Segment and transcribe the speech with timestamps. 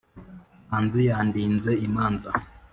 [0.69, 2.29] manzi yandinze imanza,